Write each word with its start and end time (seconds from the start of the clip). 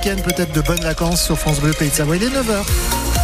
peut-être 0.00 0.52
de 0.52 0.60
bonnes 0.60 0.82
vacances 0.82 1.22
sur 1.22 1.38
France 1.38 1.60
Bleu 1.60 1.72
Pays 1.72 1.88
de 1.88 1.94
Savoie. 1.94 2.16
Il 2.16 2.24
est 2.24 2.28
9h. 2.28 3.15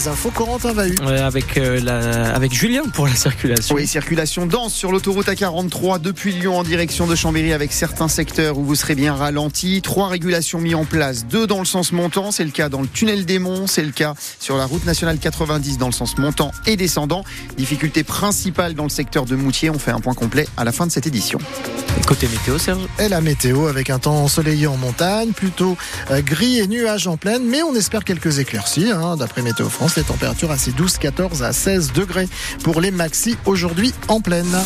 Les 0.00 0.08
infos 0.08 0.30
Corentin 0.30 0.72
va 0.72 0.84
ouais, 0.84 1.20
avec, 1.20 1.58
euh, 1.58 1.78
la, 1.78 2.34
avec 2.34 2.54
Julien 2.54 2.84
pour 2.94 3.06
la 3.06 3.14
circulation. 3.14 3.74
Oui, 3.74 3.86
circulation 3.86 4.46
dense 4.46 4.72
sur 4.72 4.92
l'autoroute 4.92 5.26
A43 5.26 6.00
depuis 6.00 6.32
Lyon 6.32 6.56
en 6.56 6.62
direction 6.62 7.06
de 7.06 7.14
Chambéry 7.14 7.52
avec 7.52 7.70
certains 7.70 8.08
secteurs 8.08 8.56
où 8.56 8.64
vous 8.64 8.76
serez 8.76 8.94
bien 8.94 9.14
ralenti. 9.14 9.82
Trois 9.82 10.08
régulations 10.08 10.58
mises 10.58 10.74
en 10.74 10.86
place, 10.86 11.26
deux 11.26 11.46
dans 11.46 11.58
le 11.58 11.66
sens 11.66 11.92
montant, 11.92 12.30
c'est 12.30 12.44
le 12.44 12.50
cas 12.50 12.70
dans 12.70 12.80
le 12.80 12.88
tunnel 12.88 13.26
des 13.26 13.38
Monts, 13.38 13.66
c'est 13.66 13.82
le 13.82 13.92
cas 13.92 14.14
sur 14.38 14.56
la 14.56 14.64
route 14.64 14.86
nationale 14.86 15.18
90 15.18 15.76
dans 15.76 15.86
le 15.86 15.92
sens 15.92 16.16
montant 16.16 16.50
et 16.66 16.76
descendant. 16.76 17.22
Difficulté 17.58 18.02
principale 18.02 18.72
dans 18.72 18.84
le 18.84 18.88
secteur 18.88 19.26
de 19.26 19.36
Moutier, 19.36 19.68
on 19.68 19.78
fait 19.78 19.90
un 19.90 20.00
point 20.00 20.14
complet 20.14 20.46
à 20.56 20.64
la 20.64 20.72
fin 20.72 20.86
de 20.86 20.92
cette 20.92 21.06
édition. 21.06 21.38
Côté 22.10 22.26
météo, 22.26 22.58
Serge 22.58 22.88
Et 22.98 23.08
la 23.08 23.20
météo 23.20 23.68
avec 23.68 23.88
un 23.88 24.00
temps 24.00 24.24
ensoleillé 24.24 24.66
en 24.66 24.76
montagne, 24.76 25.30
plutôt 25.30 25.76
euh, 26.10 26.20
gris 26.20 26.58
et 26.58 26.66
nuages 26.66 27.06
en 27.06 27.16
pleine, 27.16 27.44
mais 27.44 27.62
on 27.62 27.72
espère 27.76 28.02
quelques 28.02 28.40
éclaircies, 28.40 28.90
hein, 28.90 29.16
d'après 29.16 29.42
Météo 29.42 29.68
France 29.68 29.94
les 29.94 30.02
températures 30.02 30.50
assez 30.50 30.72
12, 30.72 30.98
14 30.98 31.44
à 31.44 31.52
16 31.52 31.92
degrés 31.92 32.28
pour 32.64 32.80
les 32.80 32.90
maxi 32.90 33.36
aujourd'hui 33.46 33.94
en 34.08 34.20
pleine. 34.20 34.56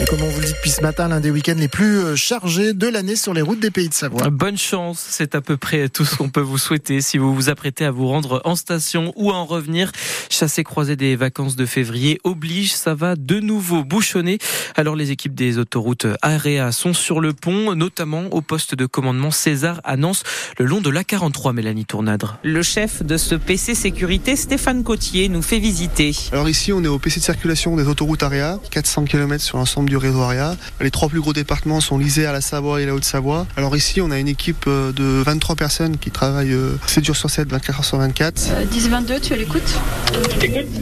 Et 0.00 0.04
comme 0.04 0.22
on 0.22 0.28
vous 0.28 0.40
le 0.40 0.46
dit 0.46 0.52
depuis 0.52 0.70
ce 0.70 0.80
matin, 0.80 1.08
l'un 1.08 1.18
des 1.18 1.32
week-ends 1.32 1.56
les 1.56 1.66
plus 1.66 1.98
euh, 1.98 2.14
chargés 2.14 2.72
de 2.72 2.86
l'année 2.86 3.16
sur 3.16 3.34
les 3.34 3.42
routes 3.42 3.58
des 3.58 3.72
pays 3.72 3.88
de 3.88 3.94
Savoie. 3.94 4.30
Bonne 4.30 4.56
chance, 4.56 5.04
c'est 5.10 5.34
à 5.34 5.40
peu 5.40 5.56
près 5.56 5.88
tout 5.88 6.04
ce 6.04 6.14
qu'on 6.14 6.28
peut 6.28 6.40
vous 6.40 6.56
souhaiter 6.56 7.00
si 7.00 7.18
vous 7.18 7.34
vous 7.34 7.48
apprêtez 7.48 7.84
à 7.84 7.90
vous 7.90 8.06
rendre 8.06 8.40
en 8.44 8.54
station 8.54 9.12
ou 9.16 9.32
à 9.32 9.34
en 9.34 9.44
revenir. 9.44 9.90
Chasser 10.30 10.62
croiser 10.62 10.94
des 10.94 11.16
vacances 11.16 11.56
de 11.56 11.66
février 11.66 12.20
oblige, 12.22 12.74
ça 12.74 12.94
va 12.94 13.16
de 13.16 13.40
nouveau 13.40 13.82
bouchonner. 13.82 14.38
Alors 14.76 14.94
les 14.94 15.10
équipes 15.10 15.34
des 15.34 15.58
autoroutes 15.58 16.06
AREA 16.22 16.70
sont 16.70 16.94
sur 16.94 17.20
le 17.20 17.32
pont, 17.32 17.74
notamment 17.74 18.26
au 18.30 18.40
poste 18.40 18.76
de 18.76 18.86
commandement 18.86 19.32
César 19.32 19.80
à 19.82 19.96
Nantes, 19.96 20.22
le 20.60 20.64
long 20.66 20.80
de 20.80 20.90
l'A43, 20.90 21.52
Mélanie 21.52 21.86
Tournadre. 21.86 22.38
Le 22.44 22.62
chef 22.62 23.02
de 23.02 23.16
ce 23.16 23.34
PC 23.34 23.74
sécurité, 23.74 24.36
Stéphane 24.36 24.84
Cotier, 24.84 25.28
nous 25.28 25.42
fait 25.42 25.58
visiter. 25.58 26.12
Alors 26.30 26.48
ici, 26.48 26.72
on 26.72 26.84
est 26.84 26.88
au 26.88 27.00
PC 27.00 27.18
de 27.18 27.24
circulation 27.24 27.74
des 27.74 27.88
autoroutes 27.88 28.22
AREA, 28.22 28.60
400 28.70 29.04
km 29.04 29.42
sur 29.42 29.58
l'ensemble 29.58 29.87
du 29.88 29.96
réseau 29.96 30.22
AREA. 30.22 30.56
Les 30.80 30.90
trois 30.90 31.08
plus 31.08 31.20
gros 31.20 31.32
départements 31.32 31.80
sont 31.80 31.98
l'Isère, 31.98 32.32
la 32.32 32.40
Savoie 32.40 32.80
et 32.80 32.86
la 32.86 32.94
Haute-Savoie. 32.94 33.46
Alors 33.56 33.76
ici, 33.76 34.00
on 34.00 34.10
a 34.10 34.18
une 34.18 34.28
équipe 34.28 34.64
euh, 34.66 34.92
de 34.92 35.22
23 35.24 35.56
personnes 35.56 35.98
qui 35.98 36.10
travaillent 36.10 36.56
7 36.86 37.02
euh, 37.02 37.06
jours 37.06 37.16
sur 37.16 37.30
7, 37.30 37.50
24 37.50 37.78
heures 37.78 37.84
sur 37.84 37.98
24. 37.98 38.50
10-22, 38.72 39.20
tu 39.20 39.32
as 39.32 39.36
l'écoute 39.36 39.62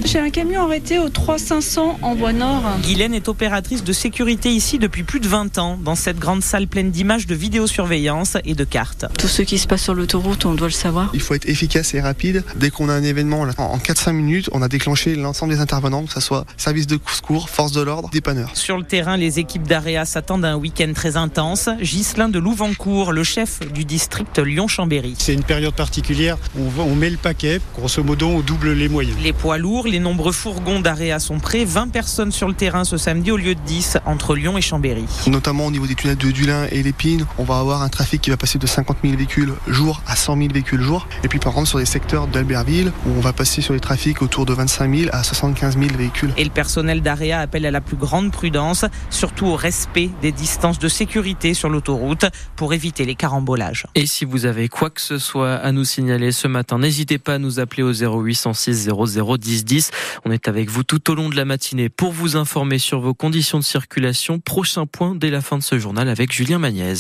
J'ai 0.05 0.19
un 0.19 0.31
camion 0.31 0.65
arrêté 0.65 0.99
au 0.99 1.09
3500 1.09 1.99
en 2.03 2.15
voie 2.15 2.33
nord. 2.33 2.63
Guylaine 2.83 3.15
est 3.15 3.29
opératrice 3.29 3.85
de 3.85 3.93
sécurité 3.93 4.51
ici 4.51 4.79
depuis 4.79 5.03
plus 5.03 5.21
de 5.21 5.29
20 5.29 5.59
ans, 5.59 5.79
dans 5.83 5.95
cette 5.95 6.19
grande 6.19 6.43
salle 6.43 6.67
pleine 6.67 6.91
d'images 6.91 7.27
de 7.27 7.35
vidéosurveillance 7.35 8.37
et 8.45 8.55
de 8.55 8.65
cartes. 8.65 9.07
Tout 9.19 9.29
ce 9.29 9.43
qui 9.43 9.59
se 9.59 9.67
passe 9.67 9.83
sur 9.83 9.95
l'autoroute, 9.95 10.45
on 10.45 10.55
doit 10.55 10.69
le 10.69 10.73
savoir. 10.73 11.11
Il 11.15 11.21
faut 11.21 11.35
être 11.35 11.49
efficace 11.49 11.95
et 11.95 12.01
rapide. 12.01 12.45
Dès 12.57 12.71
qu'on 12.71 12.89
a 12.89 12.93
un 12.93 13.03
événement, 13.03 13.47
en 13.59 13.79
4-5 13.79 14.13
minutes, 14.13 14.51
on 14.53 14.63
a 14.63 14.69
déclenché 14.69 15.15
l'ensemble 15.15 15.55
des 15.55 15.61
intervenants, 15.61 16.05
que 16.05 16.13
ce 16.13 16.21
soit 16.21 16.45
service 16.57 16.87
de 16.87 16.99
secours, 17.13 17.49
force 17.49 17.73
de 17.73 17.81
l'ordre, 17.81 18.11
dépanneurs. 18.11 18.51
Sur 18.55 18.77
le 18.77 18.85
terrain, 18.85 18.96
les 18.97 19.39
équipes 19.39 19.65
d'AREA 19.65 20.07
s'attendent 20.07 20.47
à 20.47 20.53
un 20.53 20.57
week-end 20.57 20.91
très 20.95 21.19
intense. 21.19 21.69
Ghislain 21.81 22.31
de 22.31 22.39
Louvancourt, 22.39 23.13
le 23.13 23.25
chef 23.25 23.61
du 23.73 23.85
district 23.85 24.39
Lyon-Chambéry. 24.39 25.15
C'est 25.19 25.35
une 25.35 25.43
période 25.43 25.75
particulière. 25.75 26.39
On, 26.59 26.81
on 26.81 26.95
met 26.95 27.11
le 27.11 27.19
paquet. 27.19 27.61
Grosso 27.75 28.03
modo, 28.03 28.27
on 28.27 28.41
double 28.41 28.73
les 28.73 28.89
moyens. 28.89 29.17
Les 29.23 29.35
poids 29.35 29.59
lourds, 29.59 29.87
les 29.87 29.99
nombreux 29.99 30.33
fourgons 30.33 30.81
d'AREA 30.81 31.19
sont 31.19 31.39
prêts. 31.39 31.67
20 31.67 31.89
personnes 31.89 32.33
sur 32.33 32.49
le 32.49 32.55
terrain 32.55 32.85
ce 32.85 32.97
samedi 32.97 33.31
au 33.31 33.37
lieu 33.37 33.55
de 33.55 33.61
10 33.67 33.99
entre 34.07 34.35
Lyon 34.35 34.57
et 34.57 34.63
Chambéry. 34.63 35.05
Notamment 35.27 35.67
au 35.67 35.71
niveau 35.71 35.87
des 35.87 35.95
tunnels 35.95 36.17
de 36.17 36.31
Dulin 36.31 36.67
et 36.73 36.83
l'Épine, 36.83 37.27
on 37.37 37.45
va 37.45 37.59
avoir 37.59 37.83
un 37.83 37.91
trafic 37.91 38.23
qui 38.23 38.31
va 38.31 38.39
passer 38.39 38.59
de 38.59 38.67
50 38.67 38.97
000 39.05 39.15
véhicules 39.17 39.53
jour 39.67 40.01
à 40.07 40.17
100 40.17 40.39
000 40.39 40.49
véhicules 40.55 40.81
jour. 40.81 41.07
Et 41.23 41.29
puis 41.29 41.39
par 41.39 41.53
exemple 41.53 41.69
sur 41.69 41.79
les 41.79 41.85
secteurs 41.85 42.29
d'Albertville, 42.29 42.93
où 43.07 43.11
on 43.11 43.21
va 43.21 43.35
passer 43.35 43.61
sur 43.61 43.75
les 43.75 43.81
trafics 43.81 44.23
autour 44.23 44.47
de 44.47 44.55
25 44.55 44.95
000 44.95 45.11
à 45.13 45.23
75 45.23 45.77
000 45.79 45.89
véhicules. 45.99 46.33
Et 46.39 46.45
le 46.45 46.51
personnel 46.51 47.03
d'AREA 47.03 47.41
appelle 47.41 47.67
à 47.67 47.71
la 47.71 47.83
plus 47.83 47.97
grande 47.97 48.31
prudence, 48.33 48.86
surtout 49.11 49.47
au 49.47 49.57
respect 49.57 50.11
des 50.23 50.33
distances 50.33 50.79
de 50.79 50.89
sécurité 50.89 51.55
sur 51.55 51.69
l'autoroute 51.69 52.27
pour 52.57 52.75
éviter 52.75 53.05
les 53.05 53.15
carambolages. 53.15 53.87
Et 53.95 54.07
si 54.07 54.25
vous 54.25 54.47
avez 54.47 54.69
quoi 54.69 54.91
que 54.91 55.01
ce 55.01 55.19
soit 55.19 55.55
à 55.55 55.73
nous 55.73 55.85
signaler 55.85 56.33
ce 56.33 56.49
matin, 56.49 56.79
n'hésitez 56.79 57.19
pas 57.19 57.35
à 57.35 57.39
nous 57.39 57.61
appeler 57.61 57.83
au 57.83 57.93
0806 57.93 58.89
00 58.89 59.37
10 59.37 59.65
10. 59.65 59.91
On 60.25 60.31
est 60.31 60.49
avec 60.49 60.71
vous 60.71 60.83
tout 60.83 61.11
au 61.11 61.15
long 61.15 61.29
de 61.29 61.37
la 61.37 61.45
matinée 61.45 61.89
pour 61.89 62.13
vous 62.13 62.37
informer 62.37 62.79
sur 62.79 63.01
vos 63.01 63.15
conditions 63.15 63.59
de 63.59 63.65
circulation. 63.65 64.39
Prochain 64.39 64.87
point 64.87 65.15
dès 65.15 65.31
la 65.31 65.41
fin 65.41 65.59
de 65.59 65.63
ce 65.63 65.79
journal 65.79 66.09
avec 66.09 66.33
Julien 66.33 66.59
Magnez. 66.59 66.95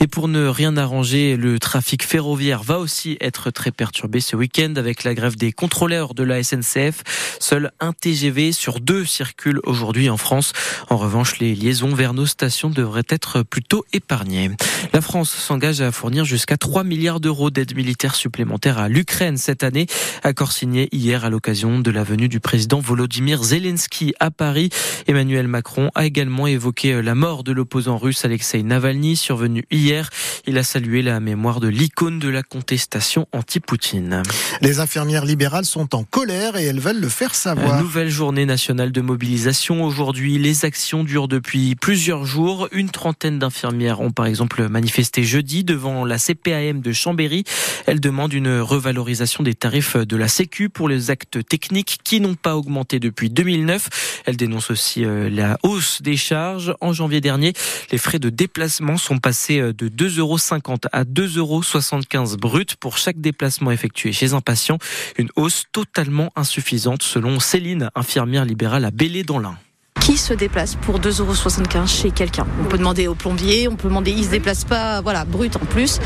Et 0.00 0.06
pour 0.06 0.28
ne 0.28 0.46
rien 0.46 0.76
arranger, 0.76 1.36
le 1.36 1.58
trafic 1.58 2.04
ferroviaire 2.04 2.62
va 2.62 2.78
aussi 2.78 3.16
être 3.20 3.50
très 3.50 3.70
perturbé 3.70 4.20
ce 4.20 4.36
week-end 4.36 4.74
avec 4.76 5.04
la 5.04 5.14
grève 5.14 5.36
des 5.36 5.52
contrôleurs 5.52 6.14
de 6.14 6.22
la 6.22 6.42
SNCF. 6.42 7.02
Seul 7.40 7.70
un 7.80 7.92
TGV 7.92 8.52
sur 8.52 8.80
deux 8.80 9.04
circule 9.04 9.60
aujourd'hui 9.64 10.10
en 10.10 10.16
France. 10.16 10.52
En 10.90 10.96
revanche, 10.96 11.25
les 11.38 11.54
liaisons 11.54 11.94
vers 11.94 12.14
nos 12.14 12.26
stations 12.26 12.70
devraient 12.70 13.02
être 13.08 13.42
plutôt 13.42 13.84
épargnées. 13.92 14.50
La 14.92 15.00
France 15.00 15.30
s'engage 15.30 15.80
à 15.80 15.92
fournir 15.92 16.24
jusqu'à 16.24 16.56
3 16.56 16.84
milliards 16.84 17.20
d'euros 17.20 17.50
d'aide 17.50 17.74
militaire 17.76 18.14
supplémentaire 18.14 18.78
à 18.78 18.88
l'Ukraine 18.88 19.36
cette 19.36 19.62
année. 19.62 19.86
Accord 20.22 20.52
signé 20.52 20.88
hier 20.92 21.24
à 21.24 21.30
l'occasion 21.30 21.78
de 21.80 21.90
la 21.90 22.02
venue 22.02 22.28
du 22.28 22.40
président 22.40 22.80
Volodymyr 22.80 23.42
Zelensky 23.42 24.14
à 24.20 24.30
Paris. 24.30 24.70
Emmanuel 25.06 25.48
Macron 25.48 25.90
a 25.94 26.06
également 26.06 26.46
évoqué 26.46 27.02
la 27.02 27.14
mort 27.14 27.44
de 27.44 27.52
l'opposant 27.52 27.98
russe 27.98 28.24
Alexei 28.24 28.62
Navalny 28.62 29.16
survenu 29.16 29.64
hier. 29.70 30.10
Il 30.46 30.58
a 30.58 30.62
salué 30.62 31.02
la 31.02 31.20
mémoire 31.20 31.60
de 31.60 31.68
l'icône 31.68 32.18
de 32.18 32.28
la 32.28 32.42
contestation 32.42 33.26
anti-Poutine. 33.32 34.22
Les 34.60 34.80
infirmières 34.80 35.24
libérales 35.24 35.64
sont 35.64 35.94
en 35.94 36.04
colère 36.04 36.56
et 36.56 36.64
elles 36.64 36.80
veulent 36.80 37.00
le 37.00 37.08
faire 37.08 37.34
savoir. 37.34 37.80
Nouvelle 37.80 38.10
journée 38.10 38.46
nationale 38.46 38.92
de 38.92 39.00
mobilisation 39.00 39.84
aujourd'hui. 39.84 40.38
Les 40.38 40.64
actions 40.64 41.04
depuis 41.16 41.74
plusieurs 41.74 42.26
jours. 42.26 42.68
Une 42.72 42.90
trentaine 42.90 43.38
d'infirmières 43.38 44.02
ont 44.02 44.10
par 44.10 44.26
exemple 44.26 44.68
manifesté 44.68 45.24
jeudi 45.24 45.64
devant 45.64 46.04
la 46.04 46.18
CPAM 46.18 46.82
de 46.82 46.92
Chambéry. 46.92 47.44
Elles 47.86 48.00
demandent 48.00 48.34
une 48.34 48.60
revalorisation 48.60 49.42
des 49.42 49.54
tarifs 49.54 49.96
de 49.96 50.16
la 50.16 50.28
Sécu 50.28 50.68
pour 50.68 50.88
les 50.90 51.10
actes 51.10 51.46
techniques 51.48 51.98
qui 52.04 52.20
n'ont 52.20 52.34
pas 52.34 52.56
augmenté 52.56 53.00
depuis 53.00 53.30
2009. 53.30 54.22
Elles 54.26 54.36
dénoncent 54.36 54.70
aussi 54.70 55.04
euh, 55.04 55.30
la 55.30 55.56
hausse 55.62 56.02
des 56.02 56.18
charges. 56.18 56.74
En 56.82 56.92
janvier 56.92 57.22
dernier, 57.22 57.54
les 57.90 57.98
frais 57.98 58.18
de 58.18 58.28
déplacement 58.28 58.98
sont 58.98 59.16
passés 59.16 59.60
euh, 59.60 59.72
de 59.72 59.88
2,50 59.88 60.18
euros 60.18 60.36
à 60.92 61.04
2,75 61.04 61.38
euros 61.38 62.36
brut 62.36 62.76
pour 62.76 62.98
chaque 62.98 63.20
déplacement 63.20 63.70
effectué 63.70 64.12
chez 64.12 64.34
un 64.34 64.42
patient. 64.42 64.76
Une 65.16 65.30
hausse 65.36 65.64
totalement 65.72 66.30
insuffisante 66.36 67.02
selon 67.02 67.40
Céline, 67.40 67.90
infirmière 67.94 68.44
libérale 68.44 68.84
à 68.84 68.90
Bélé 68.90 69.22
dans 69.22 69.38
l'Ain 69.38 69.56
qui 70.06 70.16
se 70.16 70.32
déplace 70.32 70.76
pour 70.76 71.00
2,75€ 71.00 71.88
chez 71.88 72.10
quelqu'un. 72.12 72.46
On 72.60 72.66
peut 72.66 72.78
demander 72.78 73.08
au 73.08 73.16
plombier, 73.16 73.66
on 73.66 73.74
peut 73.74 73.88
demander, 73.88 74.12
il 74.12 74.24
se 74.24 74.30
déplace 74.30 74.62
pas, 74.62 75.00
voilà, 75.00 75.24
brut 75.24 75.56
en 75.56 75.64
plus. 75.66 75.98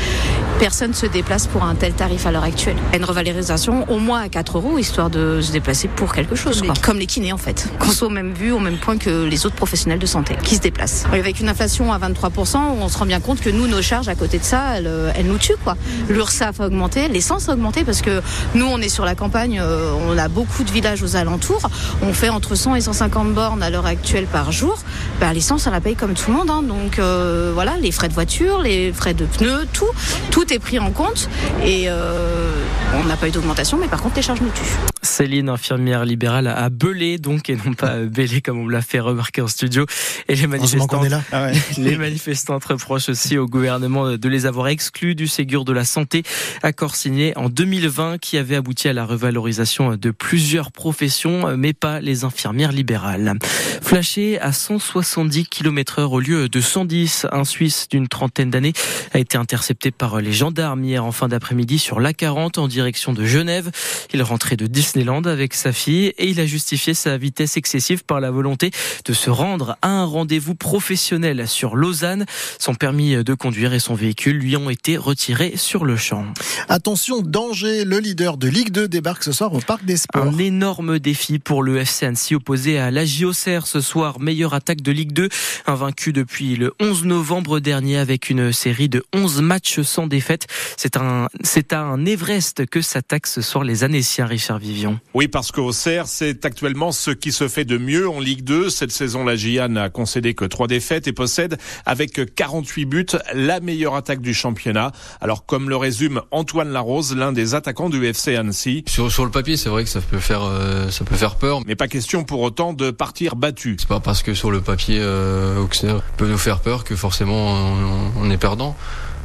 Personne 0.57 0.95
se 0.95 1.05
déplace 1.05 1.45
pour 1.45 1.63
un 1.63 1.75
tel 1.75 1.93
tarif 1.93 2.25
à 2.25 2.31
l'heure 2.31 2.43
actuelle. 2.43 2.77
Une 2.95 3.05
revalorisation 3.05 3.87
au 3.91 3.99
moins 3.99 4.21
à 4.21 4.29
4 4.29 4.57
euros, 4.57 4.79
histoire 4.79 5.11
de 5.11 5.39
se 5.41 5.51
déplacer 5.51 5.87
pour 5.87 6.13
quelque 6.13 6.33
chose. 6.33 6.63
Quoi. 6.63 6.73
Comme 6.81 6.97
les 6.97 7.05
kinés 7.05 7.31
en 7.31 7.37
fait. 7.37 7.69
Qu'on 7.77 7.91
soit 7.91 8.07
au 8.07 8.11
même 8.11 8.33
vue, 8.33 8.51
au 8.51 8.57
même 8.59 8.77
point 8.77 8.97
que 8.97 9.23
les 9.25 9.45
autres 9.45 9.55
professionnels 9.55 9.99
de 9.99 10.07
santé 10.07 10.35
qui 10.43 10.55
se 10.55 10.61
déplacent. 10.61 11.05
Avec 11.11 11.39
une 11.39 11.49
inflation 11.49 11.93
à 11.93 11.99
23%, 11.99 12.57
on 12.57 12.89
se 12.89 12.97
rend 12.97 13.05
bien 13.05 13.19
compte 13.19 13.39
que 13.39 13.51
nous, 13.51 13.67
nos 13.67 13.83
charges 13.83 14.09
à 14.09 14.15
côté 14.15 14.39
de 14.39 14.43
ça, 14.43 14.77
elles, 14.77 14.87
euh, 14.87 15.11
elles 15.15 15.27
nous 15.27 15.37
tuent. 15.37 15.57
quoi. 15.63 15.77
L'URSSAF 16.09 16.59
a 16.59 16.65
augmenté, 16.65 17.07
l'essence 17.07 17.49
a 17.49 17.53
augmenté 17.53 17.83
parce 17.83 18.01
que 18.01 18.23
nous, 18.55 18.65
on 18.65 18.79
est 18.79 18.89
sur 18.89 19.05
la 19.05 19.13
campagne, 19.13 19.59
euh, 19.61 19.93
on 20.09 20.17
a 20.17 20.27
beaucoup 20.27 20.63
de 20.63 20.71
villages 20.71 21.03
aux 21.03 21.15
alentours. 21.15 21.69
On 22.01 22.13
fait 22.13 22.29
entre 22.29 22.55
100 22.55 22.73
et 22.73 22.81
150 22.81 23.35
bornes 23.35 23.61
à 23.61 23.69
l'heure 23.69 23.90
actuelle 23.91 24.25
par 24.25 24.51
jour, 24.51 24.77
bah, 25.19 25.31
l'essence, 25.33 25.67
on 25.67 25.71
la 25.71 25.81
paye 25.81 25.95
comme 25.95 26.13
tout 26.13 26.31
le 26.31 26.37
monde. 26.37 26.49
Hein. 26.49 26.63
Donc 26.63 26.99
euh, 26.99 27.51
voilà, 27.53 27.77
les 27.77 27.91
frais 27.91 28.09
de 28.09 28.13
voiture, 28.13 28.61
les 28.61 28.91
frais 28.91 29.13
de 29.13 29.25
pneus, 29.25 29.67
tout, 29.71 29.89
tout 30.31 30.51
est 30.53 30.59
pris 30.59 30.79
en 30.79 30.91
compte. 30.91 31.29
Et 31.63 31.85
euh, 31.87 32.53
on 32.95 33.07
n'a 33.07 33.17
pas 33.17 33.27
eu 33.27 33.31
d'augmentation, 33.31 33.77
mais 33.77 33.87
par 33.87 34.01
contre, 34.01 34.15
les 34.15 34.21
charges 34.21 34.41
nous 34.41 34.49
tuent. 34.49 34.90
Céline, 35.21 35.49
infirmière 35.49 36.03
libérale 36.03 36.47
à 36.47 36.71
Belay, 36.71 37.19
donc, 37.19 37.51
et 37.51 37.55
non 37.55 37.75
pas 37.75 37.97
Belay, 37.97 38.41
comme 38.41 38.57
on 38.57 38.63
me 38.63 38.71
l'a 38.71 38.81
fait 38.81 38.99
remarquer 38.99 39.43
en 39.43 39.47
studio. 39.47 39.85
Et 40.27 40.33
les 40.33 40.47
manifestants, 40.47 41.03
là. 41.03 41.21
Ah 41.31 41.43
ouais. 41.43 41.53
les 41.77 41.95
manifestants 41.95 42.57
reprochent 42.57 43.09
aussi 43.09 43.37
au 43.37 43.45
gouvernement 43.45 44.17
de 44.17 44.29
les 44.29 44.47
avoir 44.47 44.69
exclus 44.69 45.13
du 45.13 45.27
Ségur 45.27 45.63
de 45.63 45.73
la 45.73 45.85
santé, 45.85 46.23
accord 46.63 46.95
signé 46.95 47.37
en 47.37 47.49
2020 47.49 48.17
qui 48.17 48.39
avait 48.39 48.55
abouti 48.55 48.87
à 48.87 48.93
la 48.93 49.05
revalorisation 49.05 49.95
de 49.95 50.09
plusieurs 50.09 50.71
professions, 50.71 51.55
mais 51.55 51.73
pas 51.73 52.01
les 52.01 52.23
infirmières 52.23 52.71
libérales. 52.71 53.35
Flashé 53.83 54.39
à 54.39 54.51
170 54.51 55.45
km 55.45 55.99
heure 55.99 56.13
au 56.13 56.19
lieu 56.19 56.49
de 56.49 56.61
110, 56.61 57.27
un 57.31 57.43
Suisse 57.43 57.87
d'une 57.91 58.07
trentaine 58.07 58.49
d'années 58.49 58.73
a 59.13 59.19
été 59.19 59.37
intercepté 59.37 59.91
par 59.91 60.19
les 60.19 60.31
gendarmes 60.31 60.83
hier 60.83 61.05
en 61.05 61.11
fin 61.11 61.27
d'après-midi 61.27 61.77
sur 61.77 61.99
l'A40 61.99 62.59
en 62.59 62.67
direction 62.67 63.13
de 63.13 63.23
Genève. 63.23 63.69
Il 64.15 64.23
rentrait 64.23 64.57
de 64.57 64.65
Disneyland 64.65 65.10
Thaïlande 65.11 65.27
avec 65.27 65.53
sa 65.53 65.73
fille 65.73 66.13
et 66.17 66.29
il 66.29 66.39
a 66.39 66.45
justifié 66.45 66.93
sa 66.93 67.17
vitesse 67.17 67.57
excessive 67.57 68.05
par 68.05 68.21
la 68.21 68.31
volonté 68.31 68.71
de 69.03 69.11
se 69.11 69.29
rendre 69.29 69.77
à 69.81 69.89
un 69.89 70.05
rendez-vous 70.05 70.55
professionnel 70.55 71.49
sur 71.49 71.75
Lausanne. 71.75 72.25
Son 72.59 72.75
permis 72.75 73.21
de 73.21 73.33
conduire 73.33 73.73
et 73.73 73.79
son 73.79 73.93
véhicule 73.93 74.37
lui 74.37 74.55
ont 74.55 74.69
été 74.69 74.95
retirés 74.95 75.53
sur 75.57 75.83
le 75.83 75.97
champ. 75.97 76.25
Attention, 76.69 77.21
danger, 77.21 77.83
le 77.83 77.99
leader 77.99 78.37
de 78.37 78.47
Ligue 78.47 78.71
2 78.71 78.87
débarque 78.87 79.23
ce 79.23 79.33
soir 79.33 79.53
au 79.53 79.59
Parc 79.59 79.83
des 79.83 79.97
Sports. 79.97 80.23
Un 80.23 80.37
énorme 80.37 80.97
défi 80.97 81.39
pour 81.39 81.61
le 81.61 81.79
FC 81.79 82.05
Annecy 82.05 82.35
opposé 82.35 82.79
à 82.79 82.89
la 82.89 83.03
JOCR 83.03 83.67
ce 83.67 83.81
soir, 83.81 84.21
meilleure 84.21 84.53
attaque 84.53 84.81
de 84.81 84.93
Ligue 84.93 85.11
2, 85.11 85.27
invaincu 85.67 86.13
depuis 86.13 86.55
le 86.55 86.73
11 86.79 87.03
novembre 87.03 87.59
dernier 87.59 87.97
avec 87.97 88.29
une 88.29 88.53
série 88.53 88.87
de 88.87 89.03
11 89.13 89.41
matchs 89.41 89.81
sans 89.81 90.07
défaite. 90.07 90.47
C'est 90.77 90.95
un, 90.95 91.27
c'est 91.43 91.73
à 91.73 91.81
un 91.81 92.05
Everest 92.05 92.65
que 92.65 92.81
s'attaquent 92.81 93.27
ce 93.27 93.41
soir 93.41 93.65
les 93.65 93.83
Annéciens, 93.83 94.25
Richard 94.25 94.59
Vivian. 94.59 95.00
Oui, 95.13 95.27
parce 95.27 95.51
qu'au 95.51 95.73
CER, 95.73 96.03
c'est 96.05 96.45
actuellement 96.45 96.93
ce 96.93 97.11
qui 97.11 97.33
se 97.33 97.49
fait 97.49 97.65
de 97.65 97.77
mieux 97.77 98.09
en 98.09 98.21
Ligue 98.21 98.45
2. 98.45 98.69
Cette 98.69 98.91
saison, 98.91 99.25
la 99.25 99.35
GIA 99.35 99.67
n'a 99.67 99.89
concédé 99.89 100.33
que 100.33 100.45
trois 100.45 100.67
défaites 100.67 101.05
et 101.07 101.11
possède, 101.11 101.57
avec 101.85 102.33
48 102.33 102.85
buts, 102.85 103.05
la 103.33 103.59
meilleure 103.59 103.95
attaque 103.95 104.21
du 104.21 104.33
championnat. 104.33 104.93
Alors, 105.19 105.45
comme 105.45 105.67
le 105.67 105.75
résume 105.75 106.21
Antoine 106.31 106.71
Larose, 106.71 107.13
l'un 107.13 107.33
des 107.33 107.55
attaquants 107.55 107.89
du 107.89 108.05
FC 108.05 108.37
Annecy. 108.37 108.85
Sur, 108.87 109.11
sur 109.11 109.25
le 109.25 109.31
papier, 109.31 109.57
c'est 109.57 109.69
vrai 109.69 109.83
que 109.83 109.89
ça 109.89 109.99
peut 109.99 110.19
faire, 110.19 110.43
euh, 110.43 110.89
ça 110.89 111.03
peut 111.03 111.17
faire 111.17 111.35
peur. 111.35 111.59
Mais 111.67 111.75
pas 111.75 111.89
question 111.89 112.23
pour 112.23 112.39
autant 112.39 112.71
de 112.71 112.89
partir 112.89 113.35
battu. 113.35 113.75
C'est 113.79 113.89
pas 113.89 113.99
parce 113.99 114.23
que 114.23 114.33
sur 114.33 114.49
le 114.49 114.61
papier, 114.61 114.99
euh, 115.01 115.59
Auxerre 115.59 116.01
peut 116.15 116.27
nous 116.27 116.37
faire 116.37 116.61
peur 116.61 116.85
que 116.85 116.95
forcément 116.95 117.51
on, 117.53 118.11
on 118.21 118.31
est 118.31 118.37
perdant. 118.37 118.77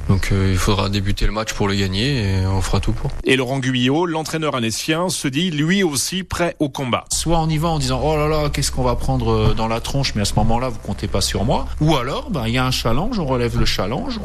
Donc 0.08 0.30
euh, 0.32 0.50
il 0.50 0.58
faudra 0.58 0.88
débuter 0.88 1.26
le 1.26 1.32
match 1.32 1.52
pour 1.52 1.68
le 1.68 1.74
gagner 1.74 2.40
et 2.40 2.46
on 2.46 2.60
fera 2.60 2.80
tout 2.80 2.92
pour. 2.92 3.10
Et 3.24 3.36
Laurent 3.36 3.58
Guyot, 3.58 4.06
l'entraîneur 4.06 4.54
annécien, 4.54 5.08
se 5.08 5.28
dit 5.28 5.50
lui 5.50 5.82
aussi 5.82 6.22
prêt 6.22 6.56
au 6.58 6.68
combat. 6.68 7.04
Soit 7.12 7.38
on 7.40 7.48
y 7.48 7.58
va 7.58 7.68
en 7.68 7.78
disant 7.78 8.00
oh 8.02 8.16
là 8.16 8.28
là 8.28 8.48
qu'est-ce 8.50 8.70
qu'on 8.72 8.82
va 8.82 8.96
prendre 8.96 9.54
dans 9.54 9.68
la 9.68 9.80
tronche, 9.80 10.14
mais 10.14 10.22
à 10.22 10.24
ce 10.24 10.34
moment-là 10.34 10.68
vous 10.68 10.78
comptez 10.78 11.08
pas 11.08 11.20
sur 11.20 11.44
moi. 11.44 11.66
Ou 11.80 11.96
alors 11.96 12.30
ben 12.30 12.46
il 12.46 12.54
y 12.54 12.58
a 12.58 12.64
un 12.64 12.70
challenge, 12.70 13.18
on 13.18 13.26
relève 13.26 13.58
le 13.58 13.64
challenge, 13.66 14.18
on 14.22 14.24